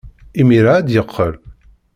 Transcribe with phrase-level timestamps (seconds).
[0.41, 1.33] Imir-a ad d-yeqqel.